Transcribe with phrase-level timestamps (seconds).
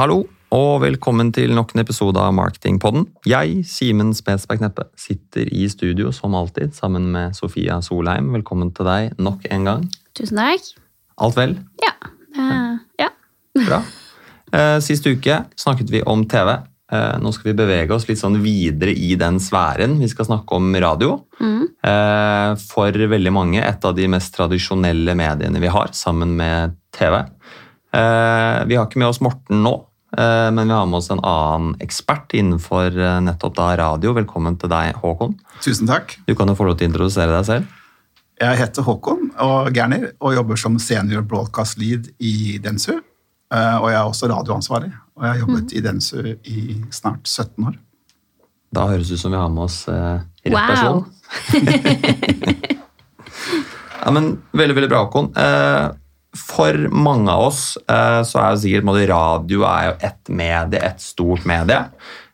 [0.00, 0.22] Hallo,
[0.56, 3.02] og velkommen til nok en episode av Marketingpodden.
[3.28, 8.30] Jeg, Simen Spetsberg Kneppe, sitter i studio som alltid sammen med Sofia Solheim.
[8.32, 9.82] Velkommen til deg nok en gang.
[10.16, 10.70] Tusen takk.
[11.20, 11.52] Alt vel?
[11.84, 11.92] Ja.
[12.32, 13.10] Uh, ja.
[13.58, 13.82] Bra.
[14.56, 16.54] Eh, Sist uke snakket vi om TV.
[16.96, 19.98] Eh, Nå skal vi bevege oss litt sånn videre i den sfæren.
[20.00, 21.18] Vi skal snakke om radio.
[21.44, 21.68] Mm.
[22.64, 27.20] For veldig mange et av de mest tradisjonelle mediene vi har, sammen med TV.
[27.90, 29.72] Vi har ikke med oss Morten nå,
[30.16, 34.12] men vi har med oss en annen ekspert innenfor eh, nettopp da radio.
[34.16, 35.36] Velkommen til deg, Håkon.
[35.62, 36.16] Tusen takk.
[36.26, 37.76] Du kan jo få lov til å introdusere deg selv.
[38.40, 42.96] Jeg heter Håkon og Gerner og jobber som senior broadcast lead i Densu.
[43.52, 46.18] Eh, Og jeg er også radioansvarlig, og jeg har jobbet i Densu
[46.48, 46.58] i
[46.94, 47.78] snart 17 år.
[48.72, 50.66] Da høres det ut som vi har med oss eh, rett Wow.
[50.70, 51.04] person.
[54.00, 55.26] Ja, men Veldig veldig bra, Håkon.
[56.36, 61.02] For mange av oss eh, så er jo sikkert radio er jo ett medie, et
[61.02, 61.80] stort medie.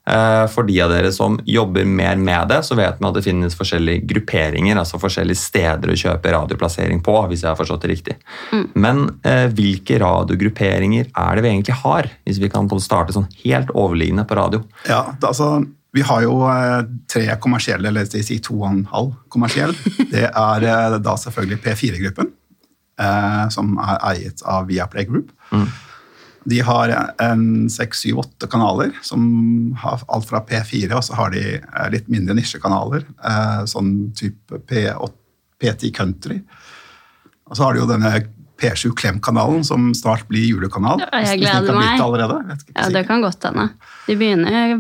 [0.07, 3.25] Eh, For de av dere som jobber mer med det, så vet vi at det
[3.27, 7.93] finnes forskjellige grupperinger, altså forskjellige steder å kjøpe radioplassering på, hvis jeg har forstått det
[7.95, 8.19] riktig.
[8.75, 13.73] Men eh, hvilke radiogrupperinger er det vi egentlig har, hvis vi kan starte sånn helt
[13.75, 14.63] overliggende på radio?
[14.89, 15.65] Ja, altså,
[15.97, 16.43] Vi har jo
[17.09, 19.73] tre kommersielle, eller si to og en halv kommersiell.
[20.13, 22.46] Det er da selvfølgelig P4-gruppen, eh,
[23.53, 25.33] som er eiet av Viaplay Group.
[26.47, 29.23] De har en seks, syv, åtte kanaler, som
[29.83, 34.61] har alt fra P4, og så har de eh, litt mindre nisjekanaler, eh, sånn type
[34.71, 35.11] P8,
[35.59, 36.39] P10 Country.
[37.51, 38.13] Og så har de jo denne
[38.63, 41.03] P7 Klem-kanalen, som snart blir julekanal.
[41.03, 41.99] Ja, jeg gleder meg.
[41.99, 42.39] det Allerede.
[42.47, 43.67] Jeg ikke ja, det kan godt hende.
[44.07, 44.79] De begynner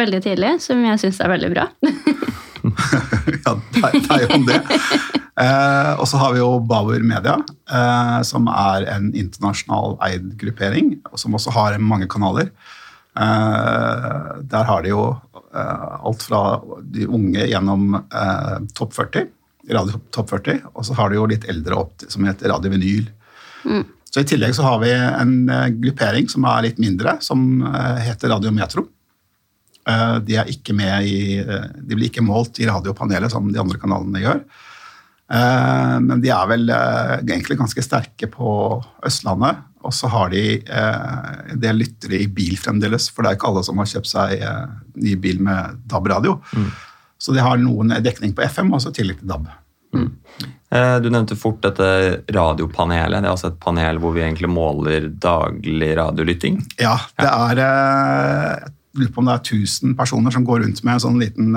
[0.00, 1.68] veldig tidlig, som jeg syns er veldig bra.
[3.44, 4.60] ja, det er, det er jo om det.
[5.36, 7.36] Eh, og så har vi jo Bauer Media,
[7.68, 12.48] eh, som er en internasjonal eid gruppering, og som også har mange kanaler.
[13.16, 15.02] Eh, der har de jo
[15.52, 16.40] eh, alt fra
[16.80, 19.28] de unge gjennom eh, topp 40,
[19.76, 23.08] Radio Topp 40, og så har de jo litt eldre opp som heter Radio Vinyl.
[24.06, 27.42] Så I tillegg så har vi en eh, gruppering som er litt mindre, som
[28.00, 28.86] heter Radio Metro.
[29.84, 33.82] Eh, De, er ikke med i, de blir ikke målt i radiopanelet som de andre
[33.82, 34.40] kanalene gjør.
[35.32, 38.50] Eh, Men de er vel eh, egentlig ganske sterke på
[39.06, 39.64] Østlandet.
[39.86, 43.52] Og så har de eh, en del lyttere i bil fremdeles, for det er ikke
[43.52, 44.42] alle som har kjøpt seg
[44.98, 46.40] ny bil med DAB-radio.
[47.22, 49.46] Så de har noen dekning på FM, og så tillegg til DAB.
[49.96, 50.08] Mm.
[51.00, 51.86] Du nevnte fort dette
[52.34, 53.22] radiopanelet.
[53.22, 56.58] Det er altså et panel hvor vi egentlig måler daglig radiolytting.
[56.82, 60.96] Ja, det er Jeg lurer på om det er 1000 personer som går rundt med
[60.96, 61.54] en sånn liten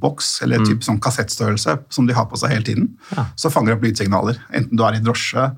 [0.00, 2.88] boks, eller typ sånn kassettstørrelse, som de har på seg hele tiden.
[3.16, 3.26] Ja.
[3.36, 4.40] Så fanger de opp lydsignaler.
[4.54, 5.50] Enten du er i drosje,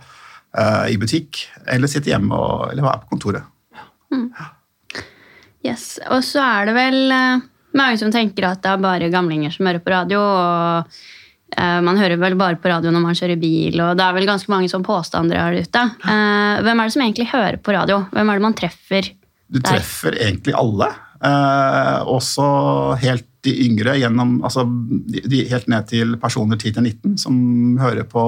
[0.58, 3.46] uh, i butikk, eller sitter hjemme og, eller er på kontoret.
[5.66, 5.98] Yes.
[6.10, 9.68] Og så er det vel uh, mange som tenker at det er bare gamlinger som
[9.68, 10.20] hører på radio.
[10.20, 10.96] og
[11.54, 14.28] eh, Man hører vel bare på radio når man kjører bil, og det er vel
[14.28, 15.84] ganske mange sånne påstandere her ute.
[16.02, 18.02] Eh, Hvem er det som egentlig hører på radio?
[18.10, 19.12] Hvem er det man treffer?
[19.50, 19.68] Du Der.
[19.68, 20.90] treffer egentlig alle.
[21.20, 22.48] Eh, også
[23.02, 27.34] helt de yngre, gjennom, altså de, de, helt ned til personer 10-19 som
[27.80, 28.22] hører på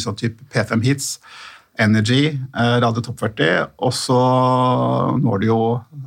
[0.00, 1.18] sånn type P5 Hits,
[1.78, 4.16] Energy, eh, Radio Topp 40, og så
[5.22, 5.58] når du jo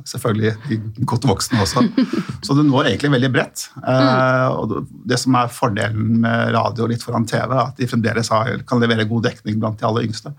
[0.04, 1.84] selvfølgelig de godt voksne også.
[2.44, 3.62] Så du når egentlig veldig bredt.
[3.80, 4.74] Eh, og
[5.08, 8.82] det- som er fordelen med radio litt foran TV, er at de fremdeles har, kan
[8.82, 10.34] levere god dekning blant de aller yngste.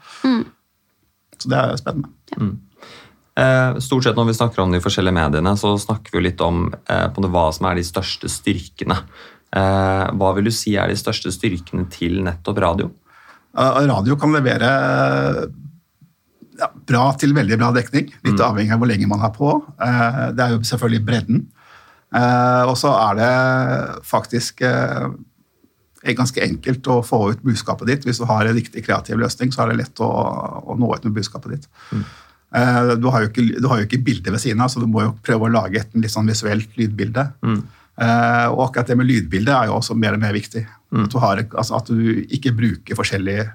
[1.39, 2.11] Så det er spennende.
[2.37, 2.53] Eh,
[3.33, 6.67] Stort sett når vi snakker om de forskjellige mediene, så snakker vi jo litt om
[6.85, 8.99] eh, hva som er de største styrkene.
[9.53, 12.91] Eh, Hva vil du si er de største styrkene til nettopp radio?
[13.53, 14.69] Radio kan levere
[16.57, 19.51] ja, bra til veldig bra dekning, litt avhengig av hvor lenge man er på.
[19.77, 21.43] Det er jo selvfølgelig bredden.
[22.69, 23.29] Og så er det
[24.09, 24.61] faktisk
[26.17, 28.05] ganske enkelt å få ut budskapet ditt.
[28.09, 30.09] Hvis du har en riktig kreativ løsning, så er det lett å,
[30.65, 31.69] å nå ut med budskapet ditt.
[31.93, 32.01] Uh,
[32.53, 35.01] Du har, jo ikke, du har jo ikke bilde ved siden av, så du må
[35.01, 37.23] jo prøve å lage et litt sånn visuelt lydbilde.
[37.41, 37.63] Mm.
[38.53, 40.61] og akkurat det med lydbilde er jo også mer og mer viktig.
[40.93, 43.47] At, du har, altså at du ikke bruker forskjellige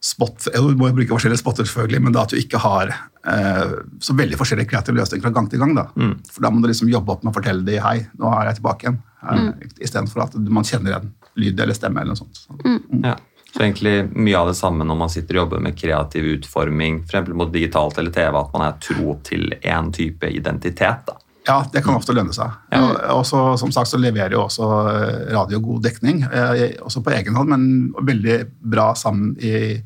[0.00, 3.72] spot, Du må jo bruke forskjellige spotter, selvfølgelig, men da at du ikke har eh,
[4.00, 5.74] så veldig forskjellige kreative løsninger fra gang til gang.
[5.76, 5.86] Da.
[6.32, 8.60] For da må du liksom jobbe opp med å fortelle dem hei, nå er jeg
[8.60, 9.00] tilbake igjen.
[9.20, 9.50] Mm.
[9.76, 11.10] Istedenfor at man kjenner en
[11.40, 12.00] lyd eller stemme.
[12.00, 12.40] eller noe sånt.
[12.46, 12.56] Så,
[13.04, 13.18] Ja.
[13.50, 17.16] Så egentlig mye av det samme når man sitter og jobber med kreativ utforming, for
[17.16, 21.02] eksempel mot digitalt eller TV, at man er tro til én type identitet.
[21.08, 21.18] da.
[21.48, 22.52] Ja, det kan ofte lønne seg.
[22.76, 27.02] Og, og så, som sagt så leverer jo også eh, radio god dekning, eh, også
[27.02, 27.68] på egen hånd, men
[28.06, 29.80] veldig bra sammen i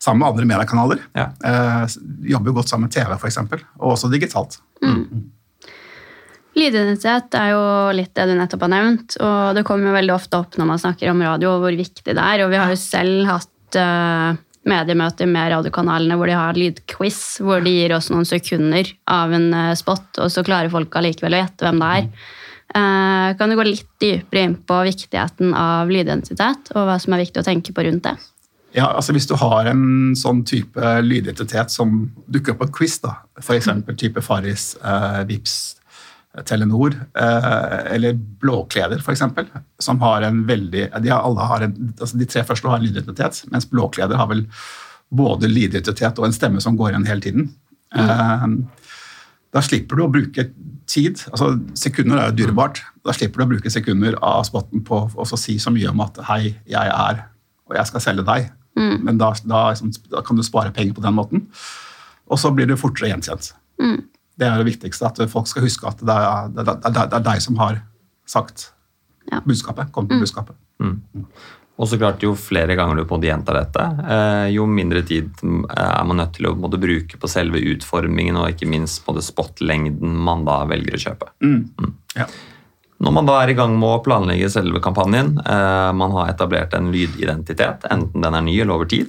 [0.00, 1.02] sammen med andre mediekanaler.
[1.16, 1.26] Ja.
[1.44, 1.96] Eh,
[2.32, 3.40] jobber godt sammen med TV, f.eks.,
[3.80, 4.60] og også digitalt.
[6.58, 7.64] Lydidentitet er jo
[7.94, 10.80] litt det du nettopp har nevnt, og det kommer jo veldig ofte opp når man
[10.82, 12.42] snakker om radio, og hvor viktig det er.
[12.44, 14.34] Og vi har jo selv hatt uh,
[14.68, 19.48] mediemøter med radiokanalene hvor de har lydquiz, hvor de gir oss noen sekunder av en
[19.56, 22.10] eh, spot, og så klarer folk allikevel å gjette hvem det er.
[22.70, 27.24] Uh, kan du gå litt dypere inn på viktigheten av lydidentitet, og hva som er
[27.24, 28.14] viktig å tenke på rundt det?
[28.76, 33.00] Ja, altså Hvis du har en sånn type lydidentitet som dukker opp på et quiz,
[33.02, 33.72] da, f.eks.
[33.98, 35.79] type Farris, uh, Vips,
[36.46, 39.22] Telenor eh, eller Blåkleder, f.eks.,
[39.78, 44.20] som har en veldig De, har, en, altså de tre første har lydidentitet, mens Blåkleder
[44.20, 44.44] har vel
[45.10, 47.48] både lydidentitet og en stemme som går igjen hele tiden.
[47.90, 48.68] Mm.
[49.50, 50.44] da slipper du å bruke
[50.86, 51.18] tid.
[51.32, 52.78] altså Sekunder er jo dyrebart.
[53.02, 56.22] Da slipper du å bruke sekunder av spotten på å si så mye om at
[56.28, 57.24] 'hei, jeg er,
[57.66, 58.52] og jeg skal selge deg'.
[59.02, 61.48] Men da, da, liksom, da kan du spare penger på den måten.
[62.30, 63.52] Og så blir du fortere gjenkjent.
[64.40, 67.08] Det er det viktigste, at folk skal huske at det er, det er, det er,
[67.12, 67.82] det er deg som har
[68.28, 68.70] sagt
[69.30, 69.42] Ja.
[69.44, 69.90] budskapet.
[69.92, 70.56] Kom med budskapet.
[71.80, 75.30] Og så klart, Jo flere ganger du på en gjentar dette, eh, jo mindre tid
[75.44, 79.24] er man nødt til å måte, bruke på selve utformingen og ikke minst på det
[79.24, 81.30] spotlengden man da velger å kjøpe.
[82.16, 82.26] Ja.
[83.00, 86.74] Når man da er i gang med å planlegge selve kampanjen, eh, man har etablert
[86.76, 89.08] en lydidentitet, enten den er ny eller over tid,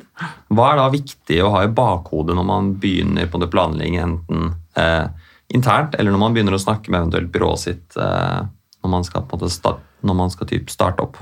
[0.50, 4.56] hva er da viktig å ha i bakhodet når man begynner på det planleggingen, enten
[4.80, 5.10] eh,
[5.56, 8.42] internt eller når man begynner å snakke med eventuelt byrået sitt eh,
[8.82, 11.20] når man skal, start, når man skal typ starte opp?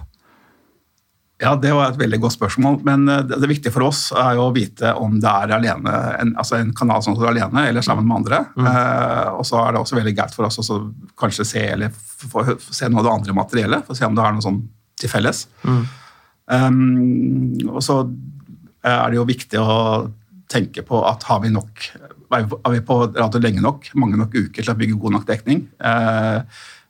[1.40, 2.82] Ja, Det var et veldig godt spørsmål.
[2.88, 5.94] Men eh, det, det viktige for oss er jo å vite om det er alene,
[6.20, 8.42] en, altså en kanal som står alene eller sammen med andre.
[8.60, 10.80] Eh, og så er det også veldig greit for oss å
[11.20, 13.88] kanskje se, eller f- få få se noe av det andre materiellet.
[13.88, 14.62] For å se om det er noe sånn
[15.00, 15.46] til felles.
[16.50, 18.00] Um, og så
[18.84, 19.74] er det jo viktig å
[20.50, 21.84] tenke på at har vi nok
[22.38, 25.68] er vi- på radio lenge nok, mange nok uker til å bygge god nok dekning?
[25.80, 26.42] Eh,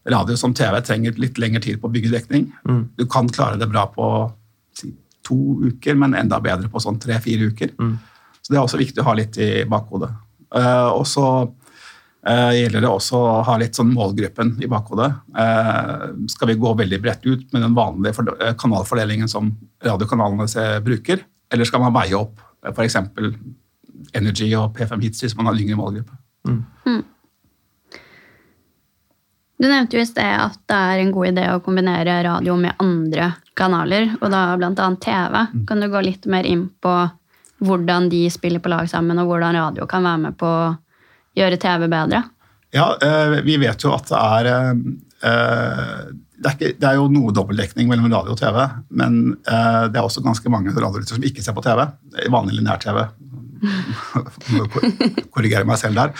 [0.09, 2.51] radio som TV trenger litt lengre tid på å bygge dekning.
[2.97, 4.31] Du kan klare det bra på
[4.73, 4.93] si,
[5.23, 5.35] to
[5.69, 7.69] uker, men enda bedre på sånn tre-fire uker.
[8.41, 10.09] Så det er også viktig å ha litt i bakhodet.
[10.55, 11.51] Eh, og så
[12.25, 15.13] eh, gjelder det også å ha litt sånn målgruppen i bakhodet.
[15.37, 19.51] Eh, skal vi gå veldig bredt ut med den vanlige eh, kanalfordelingen som
[19.85, 21.19] radiokanalene bruker,
[21.51, 22.97] eller skal man veie opp eh, f.eks.
[24.17, 26.15] Energy og P5 Hits hvis man har en yngre målgruppe?
[29.59, 32.79] Du nevnte jo i sted at det er en god idé å kombinere radio med
[32.79, 34.85] andre kanaler, og da bl.a.
[35.03, 35.35] TV.
[35.67, 36.93] Kan du gå litt mer inn på
[37.59, 40.69] hvordan de spiller på lag sammen, og hvordan radio kan være med på å
[41.35, 42.23] gjøre TV bedre?
[42.71, 44.71] Ja, eh, vi vet jo at det er eh,
[45.27, 46.01] eh,
[46.39, 48.61] det er, ikke, det er jo noe dobbeltdekning mellom radio og TV,
[48.95, 51.83] men eh, det er også ganske mange radiolyttere som ikke ser på TV.
[52.31, 53.01] Vanlig lineær-TV.
[54.55, 54.65] Må
[55.33, 56.13] korrigere meg selv der.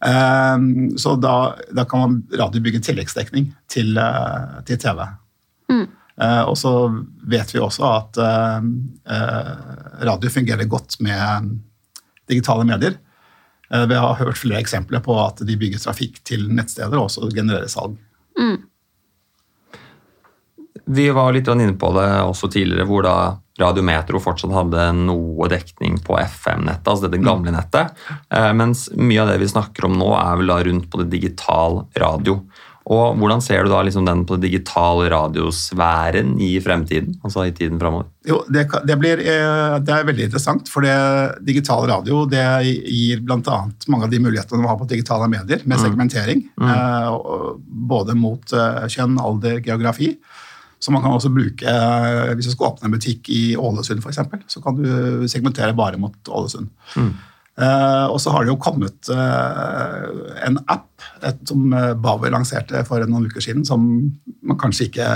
[0.00, 0.66] Eh,
[1.00, 1.34] så da,
[1.76, 5.06] da kan man radio bygge tilleggsdekning til, eh, til TV.
[5.70, 5.86] Mm.
[6.50, 6.70] og så
[7.30, 8.64] vet vi også at eh,
[9.14, 9.52] eh,
[10.08, 11.54] radio fungerer godt med
[12.28, 12.96] digitale medier.
[13.70, 17.30] Eh, Vi har hørt flere eksempler på at de bygger trafikk til nettsteder og også
[17.34, 17.96] genererer salg.
[20.90, 23.16] Vi var litt inne på det også tidligere, hvor da
[23.60, 27.92] Radiometro fortsatt hadde noe dekning på FM-nettet, altså dette gamle nettet.
[28.32, 31.10] Eh, Mens mye av det vi snakker om nå, er vel da rundt på det
[31.12, 32.40] digital radio.
[32.90, 37.20] Og Hvordan ser du da liksom den på det digitale radiosfæren i fremtiden?
[37.22, 38.08] altså i tiden fremover?
[38.26, 40.96] Jo, det, det, blir, eh, det er veldig interessant, for det,
[41.46, 43.60] digital radio det gir bl.a.
[43.92, 46.48] mange av de mulighetene man har på digitale medier, med segmentering.
[46.56, 46.70] Mm.
[46.72, 47.66] Mm.
[47.92, 48.56] Både mot
[48.88, 50.14] kjønn, alder, geografi.
[50.80, 54.40] Så man kan også bruke, eh, Hvis du skal åpne en butikk i Ålesund, eksempel,
[54.48, 56.70] så kan du segmentere bare mot Ålesund.
[57.60, 60.06] Eh, og så har det jo kommet uh,
[60.46, 61.66] en app et, som
[62.00, 63.84] Bauer lanserte for noen uker siden, som
[64.40, 65.08] man kanskje ikke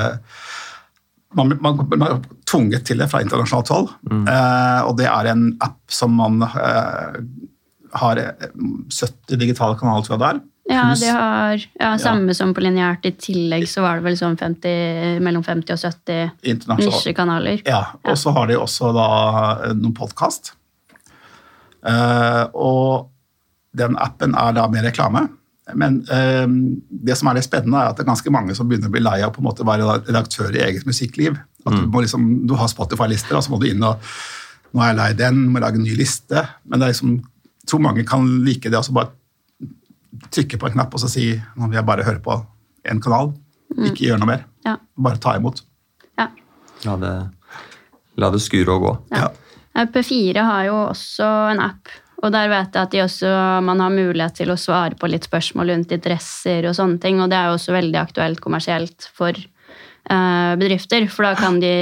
[1.35, 3.89] man, man, man er tvunget til det fra internasjonalt hold.
[4.11, 8.49] Eh, og det er en app som man har eh,
[8.91, 10.43] 70 digitale kanaler, tror jeg det er.
[10.65, 13.05] Ja, de har ja, samme som på lineært.
[13.05, 17.65] I tillegg så var det vel sånn 50, mellom 50 og 70 nisjekanaler.
[17.69, 19.09] Ja, og så har de også da
[19.69, 20.55] eh, noen podkast.
[21.85, 23.11] Uh, og
[23.77, 25.27] den appen er da med reklame.
[25.77, 26.49] Men uh,
[26.89, 29.05] det som er litt spennende, er at det er ganske mange som begynner å bli
[29.05, 31.37] lei av på en måte å være redaktør i eget musikkliv.
[31.65, 34.01] At du, må liksom, du har Spotify-lister, og så må du inn og
[34.75, 36.41] Nå er jeg lei den, må lage en ny liste.
[36.67, 37.11] Men det er liksom,
[37.63, 39.13] jeg tror mange kan like det altså så bare
[40.31, 42.37] trykke på en knapp og så si nå vil jeg bare høre på
[42.91, 43.33] én kanal.
[43.75, 44.45] Ikke gjøre noe mer.
[44.67, 44.77] Ja.
[45.07, 45.63] Bare ta imot.
[46.21, 46.29] Ja.
[46.85, 47.15] La det,
[48.21, 48.95] la det skure og gå.
[49.15, 49.25] Ja.
[49.25, 49.55] Ja.
[49.75, 51.91] Eh, P4 har jo også en app,
[52.23, 53.31] og der vet jeg at de også,
[53.67, 57.33] man har mulighet til å svare på litt spørsmål rundt interesser og sånne ting, og
[57.33, 61.75] det er jo også veldig aktuelt kommersielt for eh, bedrifter, for da kan de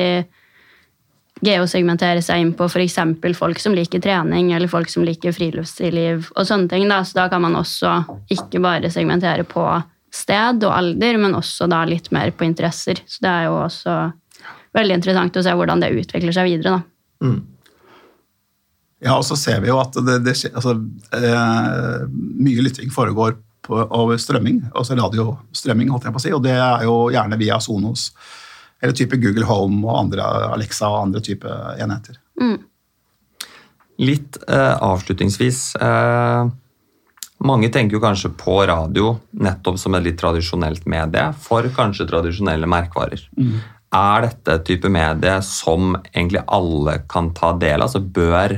[1.41, 2.99] geosegmentere seg inn på f.eks.
[3.39, 6.87] folk som liker trening, eller folk som liker friluftsliv og sånne ting.
[6.91, 7.03] Da.
[7.05, 7.97] Så da kan man også
[8.31, 9.65] ikke bare segmentere på
[10.12, 13.01] sted og alder, men også da litt mer på interesser.
[13.07, 13.97] Så det er jo også
[14.77, 16.77] veldig interessant å se hvordan det utvikler seg videre.
[16.77, 17.27] da.
[17.27, 17.41] Mm.
[19.03, 20.77] Ja, og så ser vi jo at det, det skjer, altså,
[21.17, 22.05] eh,
[22.39, 23.35] mye lytting foregår
[23.67, 27.39] på, over strømming, altså radiostrømming, holdt jeg på å si, og det er jo gjerne
[27.41, 28.11] via Sonos,
[28.83, 31.49] eller type Google Home og andre Alexa og andre type
[31.81, 32.19] enheter.
[32.41, 32.59] Mm.
[34.03, 35.61] Litt eh, avslutningsvis.
[35.77, 36.51] Eh,
[37.47, 42.69] mange tenker jo kanskje på radio nettopp som et litt tradisjonelt medie for kanskje tradisjonelle
[42.71, 43.23] merkevarer.
[43.93, 47.91] Er dette et type medie som egentlig alle kan ta del av?
[47.91, 48.57] Altså bør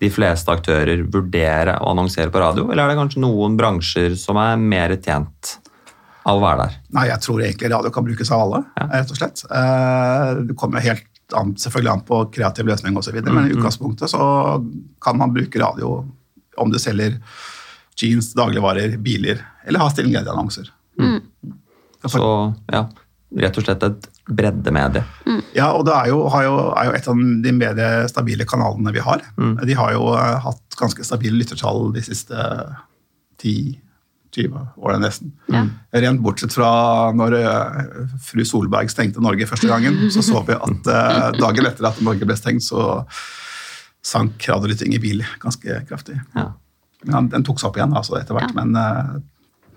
[0.00, 4.36] de fleste aktører vurdere å annonsere på radio, eller er det kanskje noen bransjer som
[4.40, 5.56] er mer tjent
[6.26, 6.78] av å være der?
[6.96, 8.86] Nei, jeg tror egentlig radio kan brukes av alle, Ja.
[8.98, 9.44] rett og slett.
[9.50, 13.56] Eh, Det kommer helt an, selvfølgelig an på kreativ løsning osv., men i Mm, mm.
[13.58, 14.20] utgangspunktet så
[15.02, 16.04] kan man bruke radio
[16.58, 17.18] om du selger
[17.96, 20.68] jeans, dagligvarer, biler, eller har stille glede-annonser.
[21.00, 21.20] Mm.
[22.06, 22.86] Så ja,
[23.36, 25.02] rett og slett et breddemedie.
[25.54, 28.92] Ja, og det er jo, har jo, er jo et av de mer stabile kanalene
[28.92, 29.22] vi har.
[29.38, 29.56] Mm.
[29.66, 32.34] De har jo eh, hatt ganske stabile lyttertall de siste
[34.34, 35.32] 10-20 årene nesten.
[35.52, 35.62] Ja.
[36.02, 36.70] Rent bortsett fra
[37.16, 37.86] når eh,
[38.26, 42.26] fru Solberg stengte Norge første gangen, så så vi at eh, dagen etter at Norge
[42.28, 43.04] ble stengt, så
[44.06, 46.18] sank radiolytting i bil ganske kraftig.
[46.36, 46.50] Ja.
[47.06, 48.64] Men den tok seg opp igjen altså, etter hvert, Ja.
[48.64, 49.16] men eh,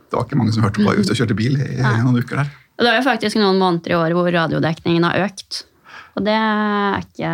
[0.09, 2.41] det var ikke mange som hørte på ute og kjørte bil i, i noen uker
[2.41, 2.51] der.
[2.79, 5.65] Og det er jo faktisk noen måneder i år hvor radiodekningen har økt.
[6.17, 7.31] Og det er ikke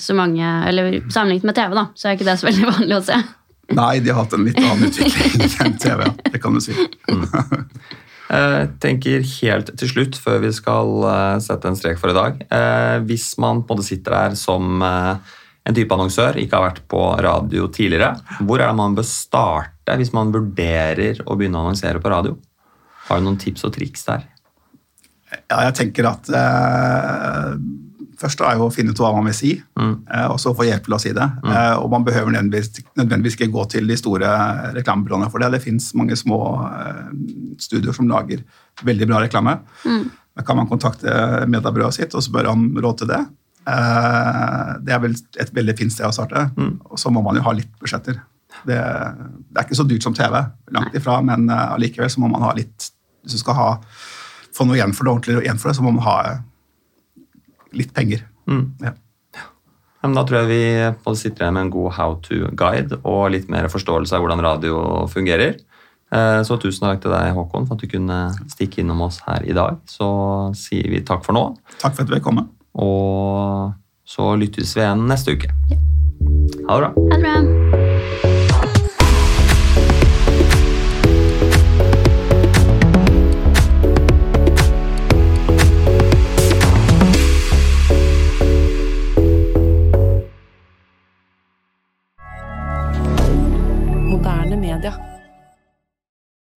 [0.00, 3.04] så mange Eller sammenlignet med TV, da, så er ikke det så veldig vanlig å
[3.06, 3.18] se.
[3.74, 6.12] Nei, de har hatt en litt annen utvikling enn TV, ja.
[6.30, 6.74] det kan du si.
[8.26, 12.40] Jeg tenker helt til slutt, før vi skal eh, sette en strek for i dag
[12.42, 16.64] eh, Hvis man på en måte sitter der som eh, en type annonsør, ikke har
[16.68, 18.12] vært på radio tidligere,
[18.46, 22.34] hvor er det man bør starte hvis man vurderer å begynne å annonsere på radio?
[23.06, 24.26] Har du noen tips og triks der?
[25.50, 27.54] Ja, jeg tenker at eh,
[28.16, 29.94] Først er jo å finne ut hva man vil si, Mm.
[30.08, 31.26] eh, og så få hjelp til å si det.
[31.44, 31.52] Mm.
[31.82, 34.30] og man behøver nødvendigvis, nødvendigvis ikke gå til de store
[34.74, 35.50] reklamebyråene for det.
[35.52, 36.38] Det fins mange små
[36.70, 37.10] eh,
[37.58, 38.42] studioer som lager
[38.84, 39.58] veldig bra reklame.
[40.36, 43.20] Da kan man kontakte medarbeidet sitt og spørre om råd til det.
[43.66, 46.50] Eh, det er vel et veldig fint sted å starte.
[46.56, 46.74] Mm.
[46.90, 48.18] Og så må man jo ha litt budsjetter.
[48.66, 50.36] Det, det er ikke så dyrt som TV,
[50.74, 52.90] langt ifra, men eh, allikevel så må man ha litt
[53.26, 53.68] Hvis du skal ha,
[54.54, 56.18] få noe igjen for det, ordentlig igjen for det, så må man ha
[57.76, 58.24] litt penger.
[58.48, 58.64] Mm.
[58.82, 58.92] Ja.
[59.36, 63.30] Ja, men da tror jeg vi både sitter igjen med en god how to-guide og
[63.34, 64.76] litt mer forståelse av hvordan radio
[65.10, 65.56] fungerer.
[66.12, 68.18] Eh, Så tusen takk til deg, Håkon, for at du kunne
[68.52, 69.80] stikke innom oss her i dag.
[69.90, 70.06] Så
[70.54, 72.46] sier vi takk for nå, Takk for at du vil komme.
[72.76, 73.72] og
[74.06, 75.50] så lyttes vi igjen neste uke.
[76.68, 76.92] Ha det bra.
[76.94, 77.55] Ha det bra.